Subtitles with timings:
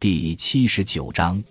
[0.00, 1.44] 第七十九章，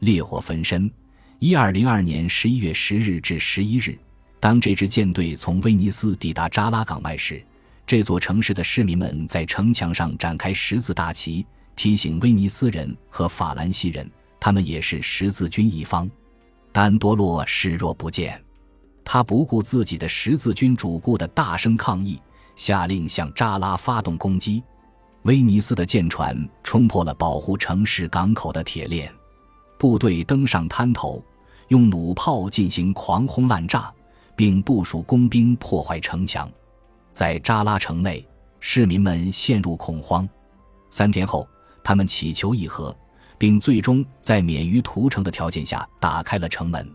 [0.00, 0.90] 烈火焚身。
[1.38, 3.96] 一二零二年十一月十日至十一日，
[4.40, 7.40] 当这支舰队从威尼斯抵达扎拉港外时，
[7.86, 11.46] 这座城市的市民们在城墙上展开十字大旗，
[11.76, 14.10] 提醒威尼斯人和法兰西人，
[14.40, 16.10] 他们也是十字军一方。
[16.72, 18.42] 丹多洛视若不见，
[19.04, 22.20] 他不顾自己的十字军主顾的大声抗议，
[22.56, 24.60] 下令向扎拉发动攻击。
[25.22, 29.12] 威尼斯的舰船冲破了保护城市港口的铁链，
[29.78, 31.22] 部队登上滩头，
[31.68, 33.92] 用弩炮进行狂轰滥炸，
[34.34, 36.50] 并部署工兵破坏城墙。
[37.12, 38.26] 在扎拉城内，
[38.58, 40.28] 市民们陷入恐慌。
[40.90, 41.46] 三天后，
[41.84, 42.94] 他们祈求议和，
[43.38, 46.90] 并最终在免于屠城的条件下打开了城门。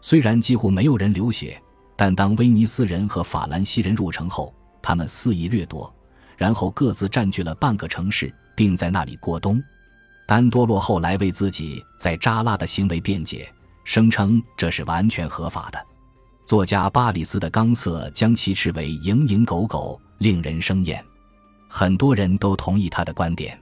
[0.00, 1.60] 虽然几乎没有人流血，
[1.96, 5.94] 但当威尼斯人和法兰西人入城后，他们肆意掠夺。
[6.38, 9.62] 然后各自占据了半个城市，并在那里过冬。
[10.26, 13.52] 丹多洛后来为自己在扎拉的行为辩解，
[13.84, 15.86] 声称这是完全合法的。
[16.46, 21.04] 作家巴里斯的冈瑟将其斥为“蝇营狗苟，令人生厌”。
[21.68, 23.58] 很多人都同意他的观点。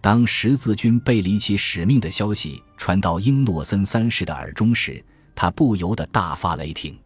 [0.00, 5.02] 当十字军背离其使命的消息传到英诺森三世的耳中时，
[5.34, 6.98] 他不由得大发雷霆。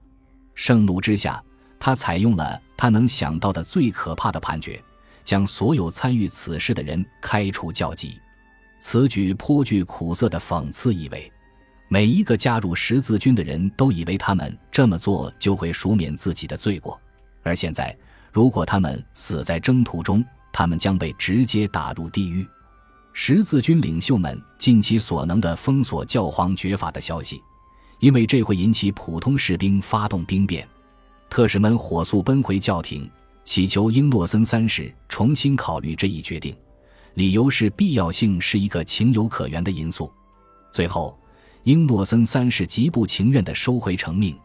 [0.54, 1.42] 盛怒之下，
[1.78, 4.82] 他采用了他能想到的最可怕的判决。
[5.24, 8.20] 将所有参与此事的人开除教籍，
[8.78, 11.30] 此举颇具苦涩的讽刺意味。
[11.88, 16.98] 每一个加入十字军的人都以为他们这么做就会赎免自己的罪过，
[17.42, 17.94] 而现在，
[18.32, 22.46] 如果他们死在征途中，他们将被直接打入地狱。
[23.12, 27.38] 十字军领袖们尽其所能地封锁教皇绝法的消息，
[28.00, 30.66] 因为这会引起普通士兵发动兵变。
[31.28, 33.06] 特使们火速奔回教廷。
[33.44, 36.56] 祈求英诺森三世重新考虑这一决定，
[37.14, 40.10] 理由是必要性是一个情有可原的因素。
[40.72, 41.18] 最后，
[41.64, 44.36] 英诺森三世极不情愿地收回成命，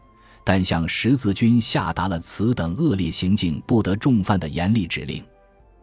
[0.44, 5.24] 但向十字军下达了此等恶劣行径不得重犯的严厉指令。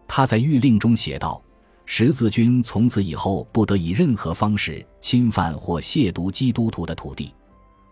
[0.08, 1.42] 他在谕令中写道
[1.86, 7.34] ：“十字军从此以后不得以任何方式侵犯或亵渎基督徒的土地。”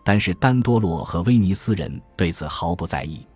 [0.04, 3.26] 但是丹多洛和威尼斯人对此毫不在意。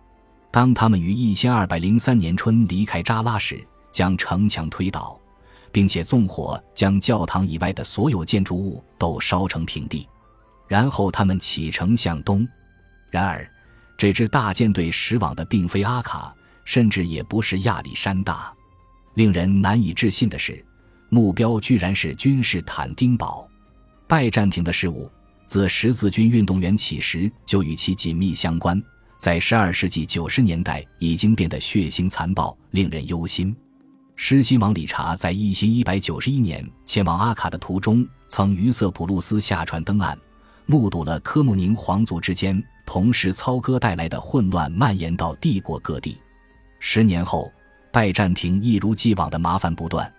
[0.51, 5.19] 当他们于一千二百零三年春离开扎拉时，将城墙推倒，
[5.71, 10.07] 并且纵火将教堂以外的所有建筑物都烧成平地，
[10.67, 12.47] 然后他们启程向东。
[13.11, 13.47] 然而，
[13.97, 16.33] 这支大舰队驶往的并非阿卡，
[16.65, 18.51] 甚至也不是亚历山大。
[19.15, 20.63] 令人难以置信的是，
[21.09, 23.47] 目标居然是君士坦丁堡。
[24.07, 25.07] 拜占庭的事务
[25.45, 28.81] 自十字军运动员起时就与其紧密相关。
[29.19, 33.53] 在十二世纪九十年代，已经变得血腥残暴，令人忧心。
[34.15, 40.17] 狮心王理查在一千一百九十一年前往阿卡的途中，曾于瑟普路斯下船登岸，
[40.65, 46.17] 目睹了科穆宁皇族之间同时操戈带来的混乱蔓延到帝国各地。
[46.79, 47.51] 十年后，
[47.91, 50.09] 拜占庭一如既往的麻烦不断。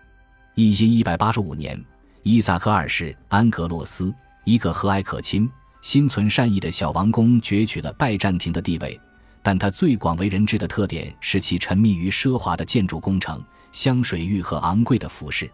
[0.54, 1.82] 一千一百八十五年，
[2.22, 5.50] 伊萨克二世安格洛斯，一个和蔼可亲。
[5.82, 9.00] 心存善意的小王公攫取了拜占庭的地位，
[9.42, 13.42] 但他最广为人知的特点是其沉迷于奢华的建筑工程、
[13.72, 15.50] 香水浴和昂贵的服饰。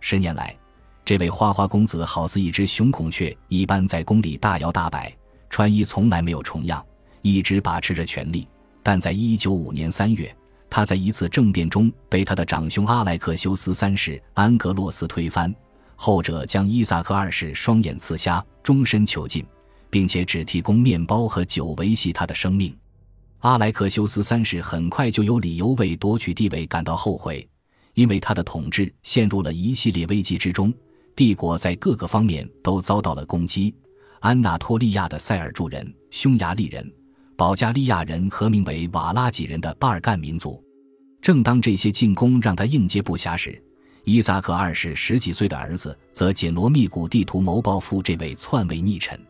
[0.00, 0.56] 十年来，
[1.04, 5.12] 这位花花公子好似一只雄孔雀一般在宫里大摇大摆，
[5.50, 6.84] 穿衣从来没有重样，
[7.22, 8.46] 一直把持着权力。
[8.84, 10.32] 但在一九五年三月，
[10.70, 15.52] 他在一次政变中被他的长兄阿莱克修斯三世安格洛斯推翻，
[15.96, 19.44] 后者将伊萨克二世双眼刺瞎，终身囚禁。
[19.90, 22.76] 并且只提供面包和酒维系他的生命。
[23.40, 27.46] 阿莱克修斯三世很快就有理由为夺取地位感到后悔，
[27.94, 30.72] 因为他的统治陷入了一系列危机之中，
[31.14, 33.74] 帝国在各个方面都遭到了攻击。
[34.20, 36.90] 安纳托利亚的塞尔柱人、匈牙利人、
[37.36, 40.60] 保加利亚人和名为瓦拉几人的巴尔干民族，
[41.20, 43.62] 正当这些进攻让他应接不暇时，
[44.04, 49.20] 伊萨克二世十几岁的儿子则紧锣密鼓地图谋报复这位篡位逆臣。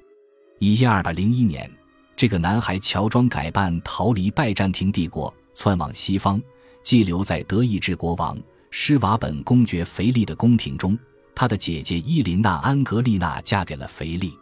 [0.59, 1.71] 一千二百零一年，
[2.17, 6.41] 这个男孩乔装改扮逃离拜占庭帝国，窜往西方，
[6.83, 8.39] 寄留在德意志国王
[8.71, 10.99] 施瓦本公爵腓力的宫廷中。
[11.35, 14.33] 他的姐姐伊琳娜·安格丽娜嫁给了腓力。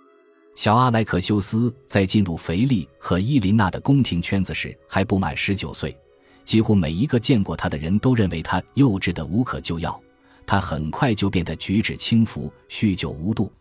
[0.54, 5.96] 小阿莱克修斯在进入腓力和伊琳娜的宫廷圈子时还不满十九岁，
[6.44, 10.00] 几乎每一个见过他的人都认为他幼稚的无可救药。
[10.46, 13.52] 他很快就变得举止轻浮、酗酒无度。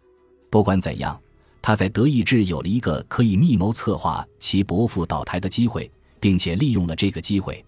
[0.51, 1.19] 不管怎样。
[1.65, 5.89] 他在德意志有了一个可以密谋策划其伯父倒台的机会，
[6.19, 7.63] 并且利用了这个机会。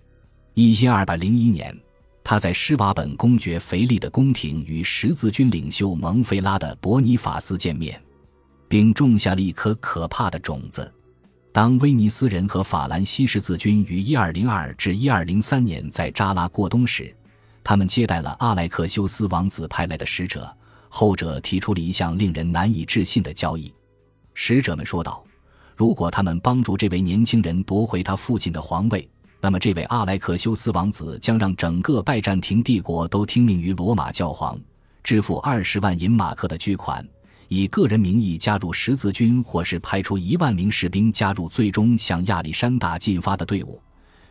[0.54, 1.74] 一千二百零一年，
[2.22, 7.98] 他在施瓦本公爵腓力的宫廷与十字军领袖蒙菲拉的伯尼法斯见面，
[8.68, 10.94] 并种下了一颗可怕的种子。
[11.54, 17.16] 当威尼斯人和法兰西十字军于1202至1203年在扎拉过冬时，
[17.64, 20.54] 他们接待了阿莱克修斯王子派来的使者，
[20.90, 23.74] 后者提出了一项令人难以置信的交易。
[24.36, 25.24] 使者们说道
[25.76, 29.10] ：“如果他们帮助这位年轻人夺回他父亲的皇位，”
[29.42, 34.60] 那么，这位阿莱克修斯王子将让整个拜占庭帝国都听命于罗马教皇，
[35.04, 37.08] 支付二十万银马克的巨款，
[37.48, 43.80] 以个人名义加入十字军，或是派出一万名士兵加入最终向亚历山大进发的队伍，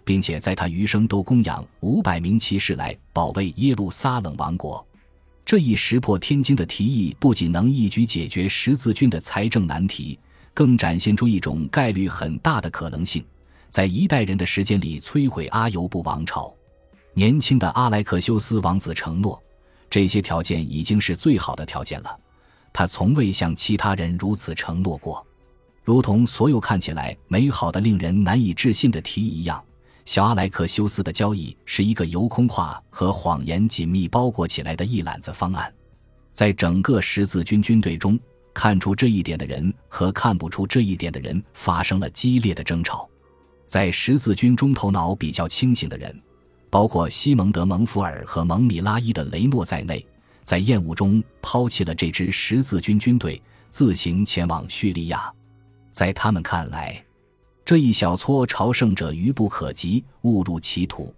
[0.05, 4.85] 并且在他余生都供养五百名骑士来保卫耶路撒冷王国。
[5.46, 10.19] 这一石破天惊的提议不仅能一举解决十字军的财政难题，
[10.55, 13.23] 更展现出一种概率很大的可能性。
[13.69, 16.55] 在一代人的时间里摧毁阿尤布王朝，
[17.12, 19.43] 年轻的阿莱克修斯王子承诺，
[19.91, 22.19] 这些条件已经是最好的条件了。
[22.73, 25.25] 他从未向其他人如此承诺过。
[25.82, 29.62] 如同所有看起来美好的、令人难以置信的提议一样，
[30.05, 35.73] 小阿莱克修斯的交易是一个由空话和谎言紧密包裹起来的一揽子方案。
[36.33, 38.19] 在整个十字军军队中，
[38.53, 43.09] 看出这一点的人和看不出这一点的人发生了激烈的争吵。
[43.67, 46.21] 在十字军中头脑比较清醒的人，
[46.71, 50.06] 包括西蒙德·蒙福尔和蒙米拉伊的雷诺在内，
[50.43, 53.41] 在厌恶中抛弃了这支十字军军队，
[53.71, 55.33] 自行前往叙利亚。
[55.93, 57.04] 在他们看来，
[57.65, 61.15] 这一小撮朝圣者愚不可及，误入歧途，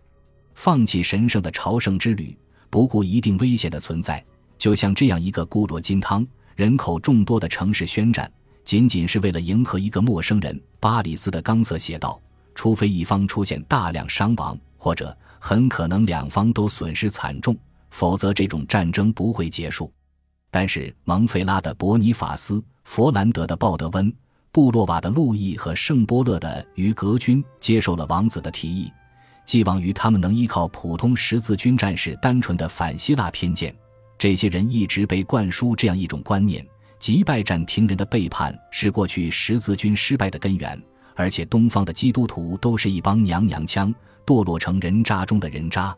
[0.55, 2.37] 放弃神圣的朝圣之旅，
[2.71, 4.25] 不顾一定危险的存在，
[4.57, 8.31] 就像这样一个固若金汤、人口众多的城市宣战，
[8.65, 10.61] 仅仅是为了迎合一个陌生人。
[10.79, 12.21] 巴里斯的冈瑟写道。
[12.59, 17.55] 除非一方出现大量伤亡，或者很可能两方都损失惨重，
[17.91, 19.93] 否则这种战争不会结束。
[20.51, 24.11] 但是蒙菲拉的伯尼法斯、佛兰德的鲍德温、
[24.57, 28.91] 布洛瓦的路易和圣波勒的于格军接受了王子的提议，
[29.45, 33.77] 寄望于他们能依靠普通十字军战士单纯的反希腊偏见。
[34.17, 36.67] 这些人一直被灌输这样一种观念：
[36.99, 40.83] 即拜占庭人的背叛是过去十字军失败的根源。
[41.15, 43.95] 而且东方的基督徒都是一帮娘娘腔，
[44.25, 45.95] 堕落成人渣中的人渣。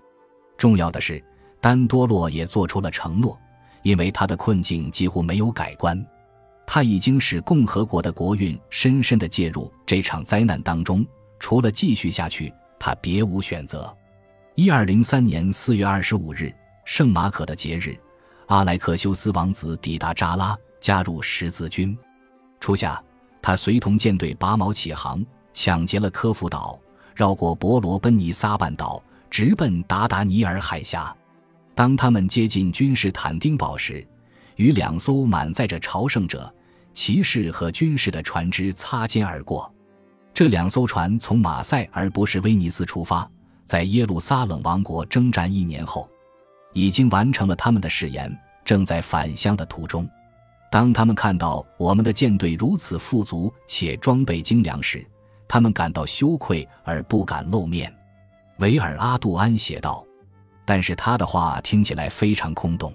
[0.57, 1.23] 重要的是，
[1.61, 3.39] 丹多洛也做出了承诺，
[3.85, 6.05] 因为他的困境几乎没有改观。
[6.71, 11.03] 他已经使共和国的国运深深的介入这场灾难当中，
[11.41, 13.91] 除了继续下去，他别无选择。
[14.55, 16.55] 一二零三年四月二十五日，
[16.85, 17.99] 圣马可的节日，
[18.49, 21.97] 阿莱克修斯王子抵达扎拉，加入十字军。
[22.61, 23.03] 初夏。
[23.41, 25.25] 他随同舰队拔锚起航，
[25.55, 26.79] 抢劫了科孚岛，
[27.15, 31.17] 绕过伯罗奔尼撒半岛，直奔达达尼尔海峡。
[31.75, 34.07] 当他们接近君士坦丁堡时，
[34.57, 36.53] 与两艘满载着朝圣者、
[36.99, 39.73] 骑士和军士的船只擦肩而过。
[40.35, 43.31] 这两艘船从马赛而不是威尼斯出发，
[43.65, 46.11] 在耶路撒冷王国征战一年后，
[46.73, 50.11] 已经完成了他们的誓言，正在返乡的途中。
[50.73, 55.07] 当他们看到我们的舰队如此富足且装备精良时，
[55.47, 57.95] 他们感到羞愧而不敢露面。
[58.59, 60.05] 维尔阿杜安写道。
[60.65, 62.93] 但是他的话听起来非常空洞。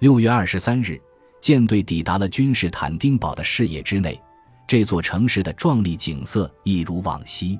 [0.00, 1.00] 六月二十三日，
[1.40, 4.20] 舰队抵达了君士坦丁堡的视野之内，
[4.66, 7.58] 这座城市的壮丽景色一如往昔。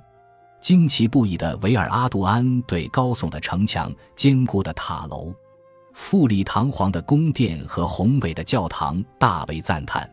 [0.61, 5.33] 惊奇不已的维尔阿杜安对高耸的城墙、坚固的塔楼。
[5.93, 10.09] 富丽堂皇的宫殿和宏伟的教堂大为赞叹。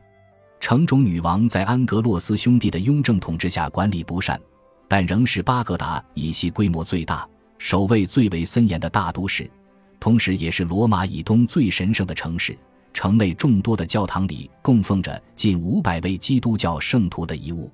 [0.60, 4.40] 城中女王在安格洛斯兄弟的雍正统治下管理不善，
[4.88, 9.50] 但仍是巴格达以西规模最大、守卫最为森严的大都市，
[10.00, 12.58] 同时也是罗马以东最神圣的城市。
[12.96, 17.70] 城内众多的教堂里供奉着近五百位基督教圣徒的遗物。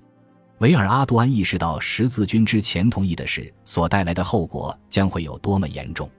[0.58, 6.10] 维尔阿杜安意识到十字军之前同意的事所带来的后果将会有多么严重。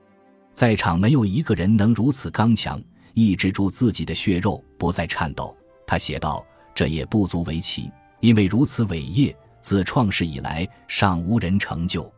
[0.54, 2.80] 在场没有一个人能如此刚强，
[3.12, 5.54] 抑制住自己的血肉不再颤抖。
[5.84, 7.90] 他写道：“这也不足为奇，
[8.20, 12.10] 因为如此伟业自创世以来尚无人成就。”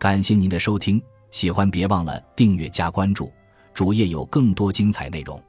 [0.00, 1.00] 感谢您的收听，
[1.30, 3.30] 喜欢别忘了订阅加关注，
[3.74, 5.40] 主页有更多精彩内容。